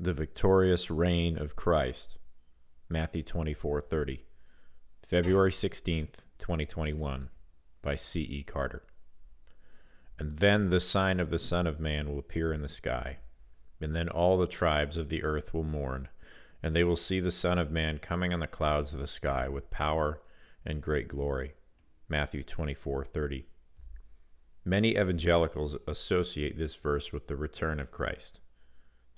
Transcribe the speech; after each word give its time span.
The 0.00 0.14
victorious 0.14 0.92
reign 0.92 1.36
of 1.36 1.56
Christ. 1.56 2.18
Matthew 2.88 3.24
24:30. 3.24 4.26
February 5.02 5.50
16th, 5.50 6.24
2021 6.38 7.30
by 7.82 7.96
C. 7.96 8.20
E. 8.20 8.44
Carter. 8.44 8.84
And 10.16 10.38
then 10.38 10.70
the 10.70 10.78
sign 10.78 11.18
of 11.18 11.30
the 11.30 11.38
Son 11.40 11.66
of 11.66 11.80
Man 11.80 12.08
will 12.08 12.20
appear 12.20 12.52
in 12.52 12.62
the 12.62 12.68
sky, 12.68 13.18
and 13.80 13.96
then 13.96 14.08
all 14.08 14.38
the 14.38 14.46
tribes 14.46 14.96
of 14.96 15.08
the 15.08 15.24
earth 15.24 15.52
will 15.52 15.64
mourn, 15.64 16.08
and 16.62 16.76
they 16.76 16.84
will 16.84 16.96
see 16.96 17.18
the 17.18 17.32
Son 17.32 17.58
of 17.58 17.72
Man 17.72 17.98
coming 17.98 18.32
on 18.32 18.38
the 18.38 18.46
clouds 18.46 18.92
of 18.92 19.00
the 19.00 19.08
sky 19.08 19.48
with 19.48 19.68
power 19.72 20.22
and 20.64 20.80
great 20.80 21.08
glory. 21.08 21.54
Matthew 22.08 22.44
24:30. 22.44 23.46
Many 24.64 24.96
evangelicals 24.96 25.76
associate 25.88 26.56
this 26.56 26.76
verse 26.76 27.12
with 27.12 27.26
the 27.26 27.36
return 27.36 27.80
of 27.80 27.90
Christ. 27.90 28.38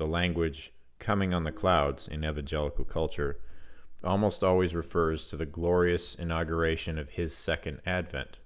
The 0.01 0.07
language 0.07 0.73
coming 0.99 1.35
on 1.35 1.45
the 1.45 1.53
clouds 1.53 2.09
in 2.09 2.25
evangelical 2.25 2.87
culture 2.87 3.39
almost 4.03 4.43
always 4.43 4.75
refers 4.75 5.27
to 5.27 5.37
the 5.37 5.45
glorious 5.45 6.15
inauguration 6.15 6.99
of 6.99 7.11
his 7.11 7.37
second 7.37 7.83
advent. 7.85 8.39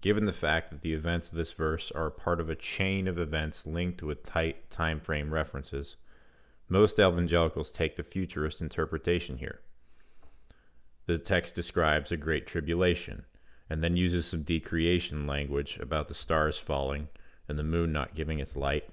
Given 0.00 0.24
the 0.24 0.32
fact 0.32 0.70
that 0.70 0.82
the 0.82 0.94
events 0.94 1.28
of 1.28 1.34
this 1.34 1.50
verse 1.50 1.90
are 1.96 2.10
part 2.10 2.38
of 2.38 2.48
a 2.48 2.54
chain 2.54 3.08
of 3.08 3.18
events 3.18 3.66
linked 3.66 4.04
with 4.04 4.24
tight 4.24 4.70
time 4.70 5.00
frame 5.00 5.34
references, 5.34 5.96
most 6.68 7.00
evangelicals 7.00 7.72
take 7.72 7.96
the 7.96 8.04
futurist 8.04 8.60
interpretation 8.60 9.38
here. 9.38 9.62
The 11.06 11.18
text 11.18 11.56
describes 11.56 12.12
a 12.12 12.16
great 12.16 12.46
tribulation 12.46 13.24
and 13.68 13.82
then 13.82 13.96
uses 13.96 14.26
some 14.26 14.42
decreation 14.42 15.26
language 15.26 15.80
about 15.82 16.06
the 16.06 16.14
stars 16.14 16.56
falling 16.56 17.08
and 17.48 17.58
the 17.58 17.64
moon 17.64 17.90
not 17.90 18.14
giving 18.14 18.38
its 18.38 18.54
light, 18.54 18.88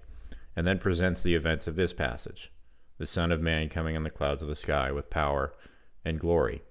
and 0.56 0.66
then 0.66 0.80
presents 0.80 1.22
the 1.22 1.36
events 1.36 1.68
of 1.68 1.76
this 1.76 1.94
passage 1.94 2.52
the 2.98 3.06
Son 3.06 3.32
of 3.32 3.42
Man 3.42 3.70
coming 3.70 3.96
on 3.96 4.04
the 4.04 4.10
clouds 4.10 4.42
of 4.42 4.50
the 4.50 4.56
sky 4.58 4.92
with 4.92 5.10
power 5.10 5.54
and 6.04 6.20
glory. 6.20 6.64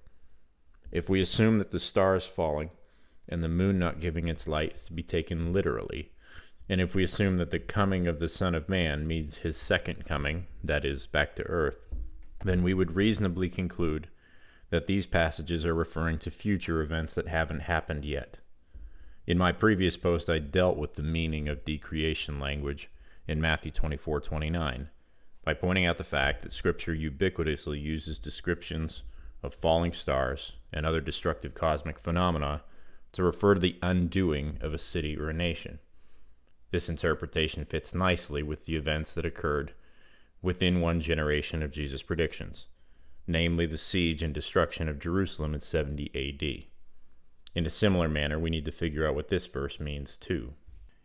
If 0.91 1.09
we 1.09 1.21
assume 1.21 1.57
that 1.57 1.71
the 1.71 1.79
stars 1.79 2.27
falling 2.27 2.69
and 3.27 3.41
the 3.41 3.49
moon 3.49 3.79
not 3.79 3.99
giving 3.99 4.27
its 4.27 4.47
light 4.47 4.75
is 4.75 4.85
to 4.85 4.93
be 4.93 5.01
taken 5.01 5.51
literally, 5.51 6.11
and 6.69 6.79
if 6.79 6.93
we 6.93 7.03
assume 7.03 7.37
that 7.37 7.49
the 7.49 7.57
coming 7.57 8.07
of 8.07 8.19
the 8.19 8.29
Son 8.29 8.53
of 8.53 8.69
Man 8.69 9.07
means 9.07 9.37
his 9.37 9.57
second 9.57 10.05
coming, 10.05 10.45
that 10.63 10.85
is, 10.85 11.07
back 11.07 11.35
to 11.35 11.43
earth, 11.43 11.79
then 12.43 12.61
we 12.61 12.75
would 12.75 12.95
reasonably 12.95 13.49
conclude 13.49 14.07
that 14.69 14.85
these 14.85 15.07
passages 15.07 15.65
are 15.65 15.73
referring 15.73 16.19
to 16.19 16.29
future 16.29 16.81
events 16.81 17.13
that 17.13 17.27
haven't 17.27 17.61
happened 17.61 18.05
yet. 18.05 18.37
In 19.25 19.37
my 19.37 19.51
previous 19.51 19.97
post, 19.97 20.29
I 20.29 20.37
dealt 20.37 20.77
with 20.77 20.93
the 20.93 21.03
meaning 21.03 21.47
of 21.47 21.65
decreation 21.65 22.39
language 22.39 22.89
in 23.29 23.39
Matthew 23.39 23.71
24:29 23.71 24.89
by 25.43 25.53
pointing 25.53 25.85
out 25.85 25.97
the 25.97 26.03
fact 26.03 26.41
that 26.41 26.53
Scripture 26.53 26.93
ubiquitously 26.93 27.81
uses 27.81 28.19
descriptions 28.19 29.03
of 29.41 29.53
falling 29.53 29.93
stars 29.93 30.53
and 30.73 30.85
other 30.85 31.01
destructive 31.01 31.53
cosmic 31.53 31.97
phenomena 31.99 32.63
to 33.11 33.23
refer 33.23 33.53
to 33.53 33.59
the 33.59 33.77
undoing 33.81 34.57
of 34.61 34.73
a 34.73 34.77
city 34.77 35.17
or 35.17 35.29
a 35.29 35.33
nation. 35.33 35.79
This 36.71 36.89
interpretation 36.89 37.65
fits 37.65 37.93
nicely 37.93 38.43
with 38.43 38.65
the 38.65 38.75
events 38.75 39.13
that 39.13 39.25
occurred 39.25 39.73
within 40.41 40.81
one 40.81 40.99
generation 40.99 41.63
of 41.63 41.71
Jesus' 41.71 42.03
predictions 42.03 42.67
namely 43.29 43.67
the 43.67 43.77
siege 43.77 44.23
and 44.23 44.33
destruction 44.33 44.89
of 44.89 44.99
Jerusalem 44.99 45.53
in 45.53 45.61
70 45.61 46.09
AD. 46.15 46.65
In 47.53 47.65
a 47.65 47.69
similar 47.69 48.09
manner, 48.09 48.39
we 48.39 48.49
need 48.49 48.65
to 48.65 48.71
figure 48.71 49.07
out 49.07 49.13
what 49.13 49.27
this 49.27 49.45
verse 49.45 49.79
means 49.79 50.17
too. 50.17 50.55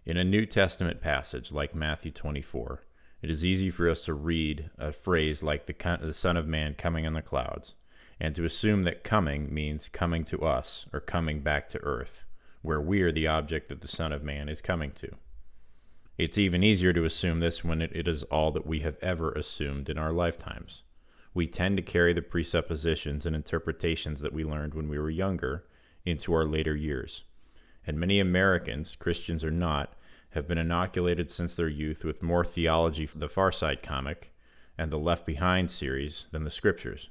In 0.06 0.16
a 0.16 0.24
New 0.24 0.47
Testament 0.47 1.00
passage 1.00 1.50
like 1.50 1.74
Matthew 1.74 2.10
24, 2.10 2.83
it 3.22 3.30
is 3.30 3.44
easy 3.44 3.70
for 3.70 3.88
us 3.88 4.05
to 4.05 4.14
read 4.14 4.70
a 4.78 4.92
phrase 4.92 5.42
like 5.42 5.66
the, 5.66 5.98
the 6.00 6.12
Son 6.12 6.36
of 6.36 6.46
Man 6.46 6.74
coming 6.74 7.06
on 7.06 7.14
the 7.14 7.22
clouds 7.22 7.74
and 8.20 8.34
to 8.34 8.44
assume 8.44 8.84
that 8.84 9.02
coming 9.02 9.52
means 9.52 9.88
coming 9.88 10.24
to 10.24 10.42
us 10.42 10.86
or 10.92 11.00
coming 11.00 11.41
back 11.41 11.69
to 11.70 11.83
earth, 11.83 12.23
where 12.62 12.80
we 12.80 13.01
are 13.02 13.12
the 13.12 13.27
object 13.27 13.68
that 13.68 13.80
the 13.80 13.89
Son 13.89 14.12
of 14.12 14.23
Man 14.23 14.48
is 14.48 14.61
coming 14.61 14.92
to. 14.92 15.11
It's 16.18 16.39
even 16.39 16.62
easier 16.62 16.92
to 16.92 17.05
assume 17.05 17.40
this 17.40 17.64
when 17.64 17.80
it, 17.80 17.90
it 17.95 18.06
is 18.06 18.23
all 18.24 18.52
that 18.52 18.67
we 18.67 18.80
have 18.80 18.98
ever 19.00 19.33
assumed 19.33 19.89
in 19.89 19.98
our 19.98 20.12
lifetimes 20.12 20.83
we 21.34 21.48
tend 21.48 21.77
to 21.77 21.83
carry 21.83 22.12
the 22.12 22.23
presuppositions 22.23 23.27
and 23.27 23.34
interpretations 23.34 24.20
that 24.20 24.33
we 24.33 24.45
learned 24.45 24.73
when 24.73 24.89
we 24.89 24.98
were 24.98 25.11
younger 25.11 25.64
into 26.06 26.33
our 26.33 26.45
later 26.45 26.77
years. 26.77 27.24
And 27.86 27.98
many 27.98 28.18
Americans, 28.20 28.96
Christians 28.96 29.45
or 29.45 29.50
not, 29.50 29.95
have 30.30 30.48
been 30.48 30.58
inoculated 30.58 31.30
since 31.30 31.55
their 31.55 31.68
youth 31.68 32.05
with 32.05 32.22
more 32.22 32.45
theology 32.45 33.06
from 33.06 33.20
the 33.20 33.28
Far 33.28 33.52
Side 33.52 33.83
comic 33.83 34.33
and 34.77 34.90
the 34.90 34.98
Left 34.98 35.24
Behind 35.24 35.70
series 35.70 36.24
than 36.33 36.44
the 36.44 36.50
scriptures. 36.50 37.08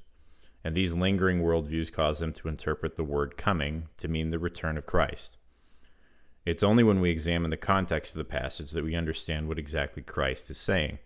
And 0.63 0.75
these 0.75 0.93
lingering 0.93 1.41
worldviews 1.41 1.91
cause 1.91 2.19
them 2.19 2.33
to 2.33 2.47
interpret 2.47 2.95
the 2.95 3.03
word 3.03 3.37
coming 3.37 3.87
to 3.97 4.07
mean 4.07 4.29
the 4.29 4.39
return 4.39 4.77
of 4.77 4.85
Christ. 4.85 5.37
It's 6.45 6.63
only 6.63 6.83
when 6.83 6.99
we 6.99 7.09
examine 7.09 7.51
the 7.51 7.57
context 7.57 8.13
of 8.13 8.17
the 8.17 8.25
passage 8.25 8.71
that 8.71 8.83
we 8.83 8.95
understand 8.95 9.47
what 9.47 9.59
exactly 9.59 10.03
Christ 10.03 10.49
is 10.49 10.57
saying. 10.57 10.99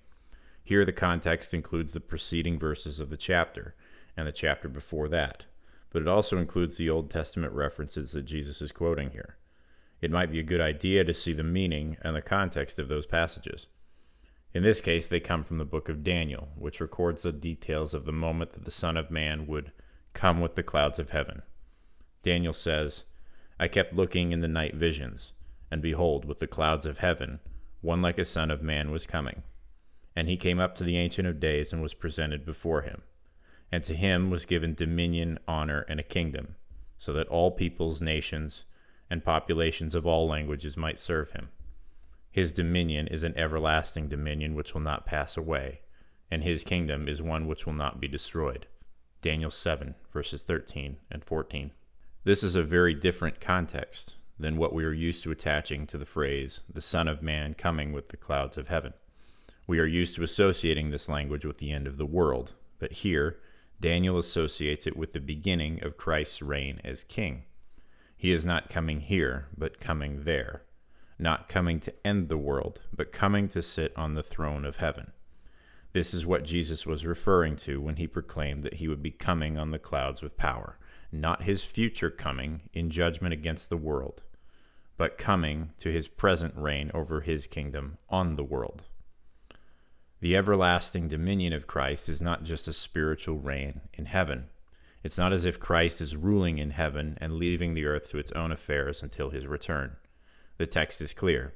Here, 0.63 0.83
the 0.83 0.91
context 0.91 1.53
includes 1.53 1.91
the 1.91 1.99
preceding 1.99 2.57
verses 2.57 2.99
of 2.99 3.09
the 3.09 3.17
chapter 3.17 3.75
and 4.15 4.27
the 4.27 4.31
chapter 4.31 4.67
before 4.67 5.07
that, 5.09 5.45
but 5.91 6.01
it 6.01 6.07
also 6.07 6.37
includes 6.37 6.77
the 6.77 6.89
Old 6.89 7.09
Testament 7.09 7.53
references 7.53 8.11
that 8.11 8.23
Jesus 8.23 8.61
is 8.61 8.71
quoting 8.71 9.11
here. 9.11 9.37
It 10.01 10.11
might 10.11 10.31
be 10.31 10.39
a 10.39 10.43
good 10.43 10.61
idea 10.61 11.03
to 11.03 11.13
see 11.13 11.33
the 11.33 11.43
meaning 11.43 11.97
and 12.01 12.15
the 12.15 12.21
context 12.21 12.77
of 12.77 12.87
those 12.87 13.05
passages. 13.05 13.67
In 14.53 14.63
this 14.63 14.81
case, 14.81 15.07
they 15.07 15.19
come 15.19 15.43
from 15.43 15.57
the 15.57 15.65
book 15.65 15.89
of 15.89 16.03
Daniel, 16.03 16.49
which 16.55 16.79
records 16.79 17.21
the 17.21 17.31
details 17.31 17.93
of 17.93 18.05
the 18.05 18.11
moment 18.11 18.53
that 18.53 18.65
the 18.65 18.71
Son 18.71 18.97
of 18.97 19.11
Man 19.11 19.47
would 19.47 19.71
come 20.13 20.39
with 20.39 20.55
the 20.55 20.63
clouds 20.63 20.99
of 20.99 21.09
heaven. 21.09 21.41
Daniel 22.23 22.53
says, 22.53 23.03
I 23.59 23.67
kept 23.67 23.93
looking 23.93 24.31
in 24.31 24.41
the 24.41 24.47
night 24.47 24.75
visions, 24.75 25.33
and 25.71 25.81
behold, 25.81 26.25
with 26.25 26.39
the 26.39 26.47
clouds 26.47 26.85
of 26.85 26.99
heaven, 26.99 27.39
one 27.81 28.01
like 28.01 28.17
a 28.17 28.25
Son 28.25 28.51
of 28.51 28.61
Man 28.61 28.91
was 28.91 29.05
coming. 29.05 29.43
And 30.15 30.27
he 30.27 30.37
came 30.37 30.59
up 30.59 30.75
to 30.75 30.83
the 30.83 30.97
Ancient 30.97 31.27
of 31.27 31.39
Days 31.39 31.71
and 31.71 31.81
was 31.81 31.93
presented 31.93 32.45
before 32.45 32.81
him. 32.81 33.01
And 33.71 33.83
to 33.83 33.95
him 33.95 34.29
was 34.29 34.45
given 34.45 34.73
dominion, 34.73 35.39
honor, 35.47 35.85
and 35.89 35.99
a 35.99 36.03
kingdom, 36.03 36.55
so 36.97 37.13
that 37.13 37.27
all 37.27 37.51
peoples, 37.51 38.01
nations, 38.01 38.63
and 39.09 39.23
populations 39.23 39.95
of 39.95 40.05
all 40.05 40.27
languages 40.27 40.77
might 40.77 40.99
serve 40.99 41.31
him. 41.31 41.49
His 42.31 42.51
dominion 42.51 43.07
is 43.07 43.23
an 43.23 43.37
everlasting 43.37 44.07
dominion 44.07 44.53
which 44.53 44.73
will 44.73 44.81
not 44.81 45.05
pass 45.05 45.35
away, 45.37 45.81
and 46.29 46.43
his 46.43 46.63
kingdom 46.63 47.07
is 47.07 47.21
one 47.21 47.47
which 47.47 47.65
will 47.65 47.73
not 47.73 47.99
be 47.99 48.07
destroyed. 48.07 48.67
Daniel 49.21 49.49
7, 49.49 49.95
verses 50.11 50.41
13 50.41 50.97
and 51.09 51.23
14. 51.23 51.71
This 52.23 52.43
is 52.43 52.55
a 52.55 52.63
very 52.63 52.93
different 52.93 53.39
context 53.39 54.15
than 54.39 54.57
what 54.57 54.73
we 54.73 54.85
are 54.85 54.93
used 54.93 55.23
to 55.23 55.31
attaching 55.31 55.87
to 55.87 55.97
the 55.97 56.05
phrase, 56.05 56.61
the 56.71 56.81
Son 56.81 57.07
of 57.07 57.23
Man 57.23 57.53
coming 57.53 57.91
with 57.91 58.09
the 58.09 58.17
clouds 58.17 58.57
of 58.57 58.67
heaven. 58.67 58.93
We 59.65 59.79
are 59.79 59.85
used 59.85 60.15
to 60.15 60.23
associating 60.23 60.91
this 60.91 61.09
language 61.09 61.45
with 61.45 61.57
the 61.57 61.71
end 61.71 61.87
of 61.87 61.97
the 61.97 62.05
world, 62.05 62.53
but 62.79 62.91
here, 62.91 63.39
Daniel 63.79 64.17
associates 64.17 64.87
it 64.87 64.95
with 64.95 65.13
the 65.13 65.19
beginning 65.19 65.83
of 65.83 65.97
Christ's 65.97 66.41
reign 66.41 66.79
as 66.83 67.03
king. 67.03 67.43
He 68.17 68.31
is 68.31 68.43
not 68.43 68.69
coming 68.69 69.01
here, 69.01 69.47
but 69.55 69.79
coming 69.79 70.23
there. 70.23 70.63
Not 71.19 71.47
coming 71.47 71.79
to 71.81 71.93
end 72.05 72.27
the 72.27 72.37
world, 72.37 72.81
but 72.91 73.11
coming 73.11 73.47
to 73.49 73.61
sit 73.61 73.93
on 73.95 74.15
the 74.15 74.23
throne 74.23 74.65
of 74.65 74.77
heaven. 74.77 75.11
This 75.93 76.13
is 76.13 76.25
what 76.25 76.43
Jesus 76.43 76.85
was 76.85 77.05
referring 77.05 77.55
to 77.57 77.79
when 77.79 77.95
he 77.95 78.07
proclaimed 78.07 78.63
that 78.63 78.75
he 78.75 78.87
would 78.87 79.01
be 79.01 79.11
coming 79.11 79.57
on 79.57 79.71
the 79.71 79.79
clouds 79.79 80.21
with 80.21 80.35
power, 80.35 80.77
not 81.11 81.43
his 81.43 81.63
future 81.63 82.09
coming 82.09 82.69
in 82.73 82.89
judgment 82.89 83.33
against 83.33 83.69
the 83.69 83.77
world, 83.77 84.23
but 84.97 85.17
coming 85.17 85.71
to 85.77 85.91
his 85.91 86.07
present 86.07 86.55
reign 86.55 86.91
over 86.93 87.21
his 87.21 87.47
kingdom 87.47 87.97
on 88.09 88.35
the 88.35 88.43
world. 88.43 88.83
The 90.19 90.35
everlasting 90.35 91.07
dominion 91.07 91.53
of 91.53 91.67
Christ 91.67 92.09
is 92.09 92.19
not 92.19 92.43
just 92.43 92.67
a 92.67 92.73
spiritual 92.73 93.37
reign 93.37 93.81
in 93.93 94.05
heaven. 94.05 94.47
It's 95.07 95.17
not 95.17 95.31
as 95.31 95.45
if 95.45 95.57
Christ 95.57 96.01
is 96.01 96.17
ruling 96.17 96.57
in 96.57 96.71
heaven 96.71 97.17
and 97.21 97.35
leaving 97.35 97.73
the 97.73 97.85
earth 97.85 98.09
to 98.09 98.17
its 98.17 98.33
own 98.33 98.51
affairs 98.51 99.01
until 99.01 99.29
his 99.29 99.47
return. 99.47 99.95
The 100.57 100.67
text 100.67 100.99
is 100.99 101.13
clear. 101.13 101.53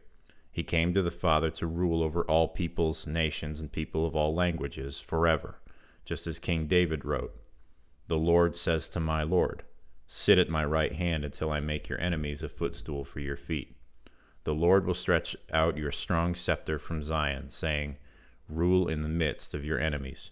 He 0.50 0.64
came 0.64 0.94
to 0.94 1.02
the 1.02 1.12
Father 1.12 1.50
to 1.50 1.68
rule 1.68 2.02
over 2.02 2.22
all 2.22 2.48
peoples, 2.48 3.06
nations, 3.06 3.60
and 3.60 3.70
people 3.70 4.06
of 4.06 4.16
all 4.16 4.34
languages 4.34 5.02
forever, 5.02 5.60
just 6.06 6.28
as 6.28 6.40
King 6.40 6.68
David 6.68 7.04
wrote 7.04 7.36
The 8.08 8.16
Lord 8.16 8.56
says 8.56 8.88
to 8.88 9.02
my 9.02 9.22
Lord, 9.24 9.64
Sit 10.08 10.38
at 10.38 10.48
my 10.48 10.64
right 10.64 10.94
hand 10.94 11.26
until 11.26 11.52
I 11.52 11.60
make 11.60 11.90
your 11.90 12.00
enemies 12.00 12.42
a 12.42 12.48
footstool 12.48 13.04
for 13.04 13.20
your 13.20 13.36
feet. 13.36 13.76
The 14.46 14.56
Lord 14.56 14.86
will 14.86 14.94
stretch 14.94 15.36
out 15.52 15.78
your 15.78 15.92
strong 15.92 16.36
scepter 16.36 16.80
from 16.80 17.04
Zion, 17.04 17.50
saying, 17.50 17.98
rule 18.48 18.88
in 18.88 19.02
the 19.02 19.10
midst 19.10 19.54
of 19.54 19.66
your 19.66 19.78
enemies. 19.78 20.32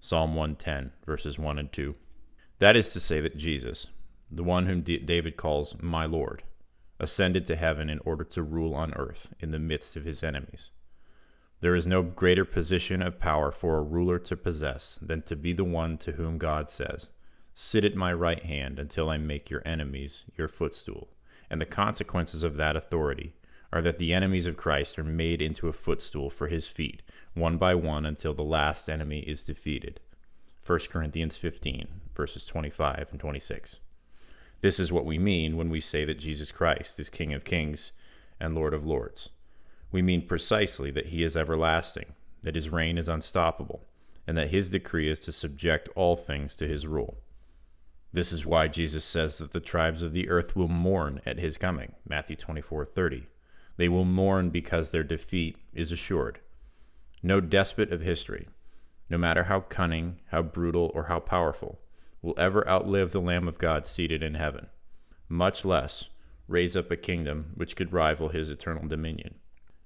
Psalm 0.00 0.34
110, 0.34 0.92
verses 1.06 1.38
1 1.38 1.58
and 1.58 1.72
2. 1.72 1.94
That 2.58 2.76
is 2.76 2.88
to 2.90 3.00
say 3.00 3.20
that 3.20 3.36
Jesus, 3.36 3.86
the 4.30 4.42
one 4.42 4.66
whom 4.66 4.82
D- 4.82 4.98
David 4.98 5.36
calls 5.36 5.76
my 5.80 6.06
Lord, 6.06 6.42
ascended 6.98 7.46
to 7.46 7.56
heaven 7.56 7.88
in 7.88 8.00
order 8.04 8.24
to 8.24 8.42
rule 8.42 8.74
on 8.74 8.92
earth 8.94 9.32
in 9.38 9.50
the 9.50 9.58
midst 9.58 9.96
of 9.96 10.04
his 10.04 10.22
enemies. 10.22 10.70
There 11.60 11.74
is 11.74 11.86
no 11.86 12.02
greater 12.02 12.44
position 12.44 13.02
of 13.02 13.20
power 13.20 13.50
for 13.50 13.78
a 13.78 13.82
ruler 13.82 14.18
to 14.20 14.36
possess 14.36 14.98
than 15.02 15.22
to 15.22 15.36
be 15.36 15.52
the 15.52 15.64
one 15.64 15.98
to 15.98 16.12
whom 16.12 16.38
God 16.38 16.70
says, 16.70 17.08
Sit 17.54 17.84
at 17.84 17.96
my 17.96 18.12
right 18.12 18.44
hand 18.44 18.78
until 18.78 19.10
I 19.10 19.18
make 19.18 19.50
your 19.50 19.62
enemies 19.64 20.24
your 20.36 20.46
footstool. 20.46 21.08
And 21.50 21.60
the 21.60 21.66
consequences 21.66 22.44
of 22.44 22.56
that 22.56 22.76
authority 22.76 23.34
are 23.72 23.82
that 23.82 23.98
the 23.98 24.12
enemies 24.12 24.46
of 24.46 24.56
Christ 24.56 24.98
are 24.98 25.04
made 25.04 25.42
into 25.42 25.68
a 25.68 25.72
footstool 25.72 26.30
for 26.30 26.46
his 26.46 26.68
feet, 26.68 27.02
one 27.34 27.56
by 27.56 27.74
one, 27.74 28.06
until 28.06 28.34
the 28.34 28.42
last 28.42 28.88
enemy 28.88 29.20
is 29.20 29.42
defeated. 29.42 30.00
1 30.64 30.78
Corinthians 30.90 31.36
15, 31.36 31.88
verses 32.18 32.44
25 32.46 33.08
and 33.12 33.20
26. 33.20 33.76
This 34.60 34.80
is 34.80 34.90
what 34.90 35.06
we 35.06 35.20
mean 35.20 35.56
when 35.56 35.70
we 35.70 35.80
say 35.80 36.04
that 36.04 36.18
Jesus 36.18 36.50
Christ 36.50 36.98
is 36.98 37.08
King 37.08 37.32
of 37.32 37.44
kings 37.44 37.92
and 38.40 38.56
Lord 38.56 38.74
of 38.74 38.84
lords. 38.84 39.28
We 39.92 40.02
mean 40.02 40.26
precisely 40.26 40.90
that 40.90 41.06
he 41.06 41.22
is 41.22 41.36
everlasting, 41.36 42.14
that 42.42 42.56
his 42.56 42.70
reign 42.70 42.98
is 42.98 43.08
unstoppable, 43.08 43.84
and 44.26 44.36
that 44.36 44.50
his 44.50 44.68
decree 44.68 45.08
is 45.08 45.20
to 45.20 45.32
subject 45.32 45.88
all 45.94 46.16
things 46.16 46.56
to 46.56 46.66
his 46.66 46.88
rule. 46.88 47.18
This 48.12 48.32
is 48.32 48.44
why 48.44 48.66
Jesus 48.66 49.04
says 49.04 49.38
that 49.38 49.52
the 49.52 49.60
tribes 49.60 50.02
of 50.02 50.12
the 50.12 50.28
earth 50.28 50.56
will 50.56 50.66
mourn 50.66 51.20
at 51.24 51.38
his 51.38 51.56
coming, 51.56 51.94
Matthew 52.06 52.34
24:30. 52.34 53.28
They 53.76 53.88
will 53.88 54.04
mourn 54.04 54.50
because 54.50 54.90
their 54.90 55.04
defeat 55.04 55.56
is 55.72 55.92
assured. 55.92 56.40
No 57.22 57.40
despot 57.40 57.92
of 57.92 58.00
history, 58.00 58.48
no 59.08 59.18
matter 59.18 59.44
how 59.44 59.60
cunning, 59.60 60.18
how 60.32 60.42
brutal, 60.42 60.90
or 60.94 61.04
how 61.04 61.20
powerful, 61.20 61.78
will 62.22 62.34
ever 62.38 62.68
outlive 62.68 63.12
the 63.12 63.20
Lamb 63.20 63.46
of 63.48 63.58
God 63.58 63.86
seated 63.86 64.22
in 64.22 64.34
heaven, 64.34 64.68
much 65.28 65.64
less 65.64 66.04
raise 66.46 66.76
up 66.76 66.90
a 66.90 66.96
kingdom 66.96 67.52
which 67.54 67.76
could 67.76 67.92
rival 67.92 68.30
his 68.30 68.50
eternal 68.50 68.88
dominion. 68.88 69.36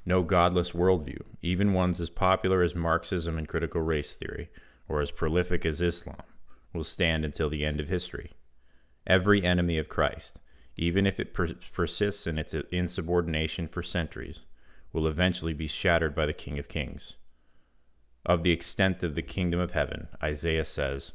No 0.05 0.23
godless 0.23 0.73
worldview, 0.73 1.23
even 1.43 1.73
ones 1.73 2.01
as 2.01 2.11
popular 2.11 2.63
as 2.63 2.75
Marxism 2.75 3.39
and 3.39 3.49
critical 3.49 3.81
race 3.81 4.15
theory, 4.15 4.51
or 4.89 5.01
as 5.01 5.11
prolific 5.11 5.65
as 5.65 5.81
Islam, 5.81 6.23
will 6.73 6.85
stand 6.85 7.25
until 7.25 7.49
the 7.49 7.65
end 7.65 7.81
of 7.81 7.89
history. 7.89 8.33
Every 9.07 9.45
enemy 9.45 9.79
of 9.79 9.89
Christ, 9.89 10.39
even 10.77 11.07
if 11.07 11.21
it 11.21 11.35
per- 11.35 11.55
persists 11.73 12.27
in 12.27 12.39
its 12.39 12.55
insubordination 12.71 13.69
for 13.69 13.83
centuries, 13.83 14.41
will 14.93 15.07
eventually 15.07 15.53
be 15.53 15.67
shattered 15.67 16.15
by 16.15 16.27
the 16.27 16.33
King 16.33 16.59
of 16.59 16.69
Kings. 16.69 17.15
Of 18.25 18.43
the 18.43 18.53
extent 18.53 19.03
of 19.03 19.15
the 19.15 19.23
kingdom 19.23 19.59
of 19.61 19.73
heaven, 19.73 20.09
Isaiah 20.23 20.65
says, 20.65 21.13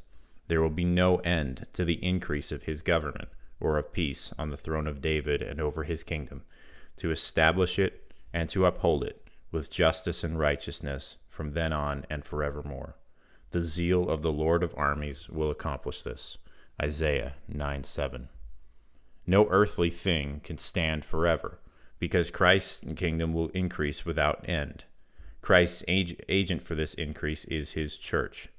There 0.48 0.62
will 0.62 0.70
be 0.70 0.86
no 0.86 1.18
end 1.18 1.66
to 1.74 1.84
the 1.84 2.04
increase 2.04 2.52
of 2.52 2.64
his 2.64 2.82
government, 2.82 3.30
or 3.60 3.78
of 3.78 3.92
peace 3.92 4.34
on 4.38 4.50
the 4.50 4.58
throne 4.58 4.88
of 4.88 5.02
David 5.02 5.42
and 5.42 5.60
over 5.60 5.84
his 5.84 6.04
kingdom, 6.04 6.44
to 6.98 7.12
establish 7.12 7.78
it 7.78 8.12
and 8.34 8.50
to 8.50 8.66
uphold 8.66 9.04
it 9.04 9.28
with 9.52 9.72
justice 9.72 10.24
and 10.24 10.40
righteousness 10.40 11.16
from 11.30 11.54
then 11.54 11.74
on 11.74 12.06
and 12.10 12.26
forevermore. 12.26 12.96
The 13.52 13.62
zeal 13.62 14.10
of 14.10 14.22
the 14.22 14.32
Lord 14.32 14.64
of 14.64 14.74
armies 14.78 15.30
will 15.30 15.50
accomplish 15.50 16.02
this. 16.02 16.38
Isaiah 16.82 17.36
9 17.48 17.84
7. 17.84 18.30
No 19.26 19.48
earthly 19.50 19.90
thing 19.90 20.42
can 20.44 20.58
stand 20.58 21.04
forever, 21.04 21.60
because 22.00 22.32
Christ's 22.32 22.84
kingdom 22.96 23.34
will 23.34 23.50
increase 23.50 24.06
without 24.06 24.48
end. 24.48 24.86
Christ's 25.42 25.84
ag- 25.88 26.24
agent 26.30 26.62
for 26.62 26.76
this 26.76 26.94
increase 26.94 27.46
is 27.46 27.72
his 27.72 27.98
church. 27.98 28.50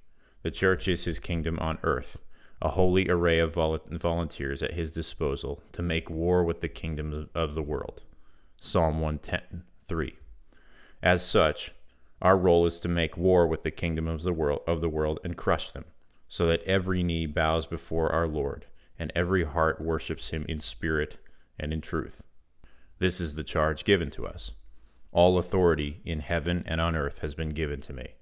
The 0.48 0.52
church 0.52 0.88
is 0.88 1.04
his 1.04 1.18
kingdom 1.18 1.58
on 1.58 1.76
earth, 1.82 2.16
a 2.62 2.70
holy 2.70 3.10
array 3.10 3.38
of 3.38 3.52
vol- 3.52 3.80
volunteers 3.90 4.62
at 4.62 4.72
his 4.72 4.90
disposal 4.90 5.62
to 5.72 5.82
make 5.82 6.08
war 6.08 6.42
with 6.42 6.62
the 6.62 6.70
kingdoms 6.70 7.28
of 7.34 7.54
the 7.54 7.60
world. 7.60 8.00
Psalm 8.58 8.98
110 8.98 9.64
3. 9.86 10.16
As 11.02 11.22
such, 11.22 11.72
our 12.22 12.34
role 12.34 12.64
is 12.64 12.80
to 12.80 12.88
make 12.88 13.18
war 13.18 13.46
with 13.46 13.62
the 13.62 13.70
kingdom 13.70 14.08
of 14.08 14.22
the 14.22 14.32
world 14.32 14.62
of 14.66 14.80
the 14.80 14.88
world 14.88 15.20
and 15.22 15.36
crush 15.36 15.70
them, 15.70 15.84
so 16.30 16.46
that 16.46 16.62
every 16.62 17.02
knee 17.02 17.26
bows 17.26 17.66
before 17.66 18.10
our 18.10 18.26
Lord 18.26 18.64
and 18.98 19.12
every 19.14 19.44
heart 19.44 19.82
worships 19.82 20.30
him 20.30 20.46
in 20.48 20.60
spirit 20.60 21.18
and 21.60 21.74
in 21.74 21.82
truth. 21.82 22.22
This 23.00 23.20
is 23.20 23.34
the 23.34 23.44
charge 23.44 23.84
given 23.84 24.08
to 24.12 24.26
us. 24.26 24.52
All 25.12 25.36
authority 25.36 26.00
in 26.06 26.20
heaven 26.20 26.64
and 26.64 26.80
on 26.80 26.96
earth 26.96 27.18
has 27.18 27.34
been 27.34 27.50
given 27.50 27.82
to 27.82 27.92
me. 27.92 28.14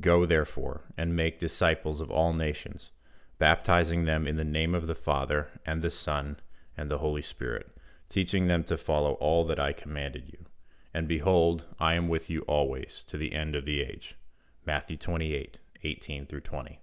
Go 0.00 0.26
therefore 0.26 0.82
and 0.96 1.16
make 1.16 1.38
disciples 1.38 2.00
of 2.00 2.10
all 2.10 2.32
nations, 2.32 2.90
baptizing 3.38 4.04
them 4.04 4.26
in 4.26 4.36
the 4.36 4.44
name 4.44 4.74
of 4.74 4.86
the 4.86 4.94
Father 4.94 5.48
and 5.64 5.82
the 5.82 5.90
Son 5.90 6.38
and 6.76 6.90
the 6.90 6.98
Holy 6.98 7.22
Spirit 7.22 7.74
teaching 8.08 8.46
them 8.46 8.62
to 8.64 8.76
follow 8.76 9.14
all 9.14 9.44
that 9.44 9.58
I 9.58 9.72
commanded 9.72 10.28
you. 10.28 10.46
And 10.92 11.08
behold, 11.08 11.64
I 11.80 11.94
am 11.94 12.08
with 12.08 12.30
you 12.30 12.42
always 12.42 13.04
to 13.08 13.16
the 13.16 13.32
end 13.32 13.56
of 13.56 13.64
the 13.64 13.80
age. 13.80 14.16
Matthew 14.64 14.96
28, 14.96 15.58
18 15.82 16.26
through 16.26 16.42
20. 16.42 16.78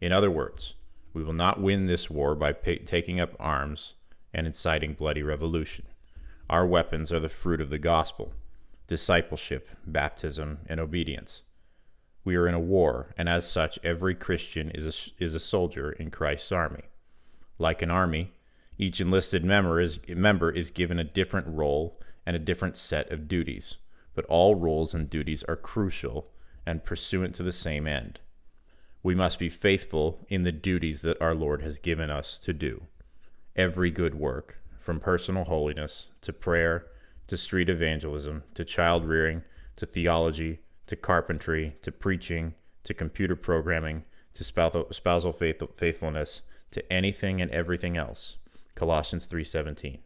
In 0.00 0.12
other 0.12 0.30
words, 0.30 0.74
we 1.12 1.24
will 1.24 1.32
not 1.32 1.60
win 1.60 1.86
this 1.86 2.08
war 2.08 2.36
by 2.36 2.52
taking 2.52 3.18
up 3.18 3.34
arms 3.40 3.94
and 4.32 4.46
inciting 4.46 4.94
bloody 4.94 5.22
revolution. 5.22 5.86
Our 6.48 6.64
weapons 6.64 7.10
are 7.10 7.20
the 7.20 7.28
fruit 7.28 7.60
of 7.60 7.70
the 7.70 7.78
gospel 7.78 8.32
discipleship, 8.86 9.68
baptism, 9.86 10.60
and 10.66 10.80
obedience. 10.80 11.42
We 12.28 12.36
are 12.36 12.46
in 12.46 12.52
a 12.52 12.60
war, 12.60 13.14
and 13.16 13.26
as 13.26 13.50
such, 13.50 13.78
every 13.82 14.14
Christian 14.14 14.70
is 14.72 14.84
a, 14.84 15.24
is 15.24 15.34
a 15.34 15.40
soldier 15.40 15.92
in 15.92 16.10
Christ's 16.10 16.52
army. 16.52 16.82
Like 17.58 17.80
an 17.80 17.90
army, 17.90 18.34
each 18.76 19.00
enlisted 19.00 19.46
member 19.46 19.80
is, 19.80 19.98
member 20.06 20.50
is 20.50 20.68
given 20.68 20.98
a 20.98 21.04
different 21.04 21.46
role 21.46 21.98
and 22.26 22.36
a 22.36 22.38
different 22.38 22.76
set 22.76 23.10
of 23.10 23.28
duties, 23.28 23.76
but 24.14 24.26
all 24.26 24.56
roles 24.56 24.92
and 24.92 25.08
duties 25.08 25.42
are 25.44 25.56
crucial 25.56 26.30
and 26.66 26.84
pursuant 26.84 27.34
to 27.36 27.42
the 27.42 27.50
same 27.50 27.86
end. 27.86 28.20
We 29.02 29.14
must 29.14 29.38
be 29.38 29.48
faithful 29.48 30.26
in 30.28 30.42
the 30.42 30.52
duties 30.52 31.00
that 31.00 31.22
our 31.22 31.34
Lord 31.34 31.62
has 31.62 31.78
given 31.78 32.10
us 32.10 32.36
to 32.40 32.52
do. 32.52 32.82
Every 33.56 33.90
good 33.90 34.14
work, 34.14 34.58
from 34.78 35.00
personal 35.00 35.44
holiness 35.44 36.08
to 36.20 36.34
prayer 36.34 36.88
to 37.28 37.38
street 37.38 37.70
evangelism 37.70 38.42
to 38.52 38.66
child 38.66 39.06
rearing 39.06 39.44
to 39.76 39.86
theology 39.86 40.58
to 40.88 40.96
carpentry 40.96 41.76
to 41.82 41.92
preaching 41.92 42.54
to 42.82 42.92
computer 42.92 43.36
programming 43.36 44.04
to 44.34 44.44
spousal 44.44 45.32
faithfulness 45.32 46.42
to 46.70 46.92
anything 46.92 47.40
and 47.40 47.50
everything 47.50 47.96
else 47.96 48.36
Colossians 48.78 49.26
3:17. 49.26 49.98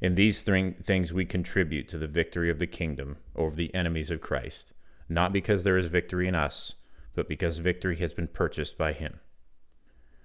In 0.00 0.14
these 0.14 0.42
th- 0.42 0.76
things 0.76 1.12
we 1.12 1.26
contribute 1.26 1.88
to 1.88 1.98
the 1.98 2.08
victory 2.08 2.48
of 2.48 2.58
the 2.58 2.66
kingdom 2.66 3.18
over 3.36 3.54
the 3.54 3.74
enemies 3.74 4.10
of 4.10 4.22
Christ, 4.22 4.72
not 5.10 5.30
because 5.30 5.62
there 5.62 5.76
is 5.76 5.86
victory 5.88 6.26
in 6.26 6.34
us, 6.34 6.72
but 7.14 7.28
because 7.28 7.58
victory 7.58 7.96
has 7.96 8.14
been 8.14 8.28
purchased 8.28 8.78
by 8.78 8.94
him. 8.94 9.20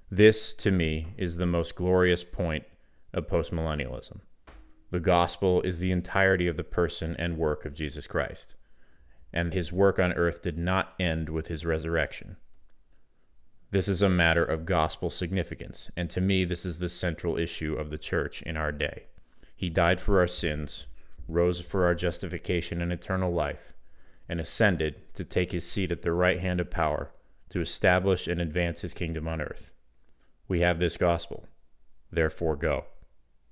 This, 0.09 0.53
to 0.53 0.71
me, 0.71 1.07
is 1.17 1.35
the 1.35 1.45
most 1.45 1.75
glorious 1.75 2.23
point 2.23 2.63
of 3.13 3.27
postmillennialism. 3.27 4.21
The 4.91 5.01
gospel 5.01 5.61
is 5.63 5.79
the 5.79 5.91
entirety 5.91 6.47
of 6.47 6.55
the 6.55 6.63
person 6.63 7.17
and 7.19 7.37
work 7.37 7.65
of 7.65 7.73
Jesus 7.73 8.07
Christ, 8.07 8.55
and 9.33 9.53
his 9.53 9.71
work 9.71 9.99
on 9.99 10.13
earth 10.13 10.41
did 10.41 10.57
not 10.57 10.93
end 10.99 11.29
with 11.29 11.47
his 11.47 11.65
resurrection. 11.65 12.37
This 13.71 13.87
is 13.87 14.01
a 14.01 14.09
matter 14.09 14.43
of 14.43 14.65
gospel 14.65 15.09
significance, 15.09 15.89
and 15.97 16.09
to 16.09 16.21
me, 16.21 16.45
this 16.45 16.65
is 16.65 16.79
the 16.79 16.87
central 16.87 17.37
issue 17.37 17.75
of 17.75 17.89
the 17.89 17.97
church 17.97 18.41
in 18.43 18.55
our 18.55 18.71
day. 18.71 19.07
He 19.55 19.69
died 19.69 19.99
for 19.99 20.19
our 20.19 20.27
sins, 20.27 20.85
rose 21.27 21.59
for 21.59 21.85
our 21.85 21.95
justification 21.95 22.81
and 22.81 22.93
eternal 22.93 23.33
life, 23.33 23.73
and 24.29 24.39
ascended 24.39 25.13
to 25.15 25.23
take 25.23 25.51
his 25.51 25.69
seat 25.69 25.91
at 25.91 26.01
the 26.01 26.11
right 26.11 26.39
hand 26.39 26.59
of 26.59 26.71
power 26.71 27.11
to 27.49 27.61
establish 27.61 28.27
and 28.27 28.39
advance 28.39 28.81
his 28.81 28.93
kingdom 28.93 29.27
on 29.27 29.41
earth. 29.41 29.73
We 30.47 30.61
have 30.61 30.79
this 30.79 30.97
gospel. 30.97 31.47
Therefore, 32.11 32.55
go. 32.55 32.85